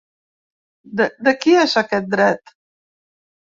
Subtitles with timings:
[1.03, 2.57] De qui és aquest dret?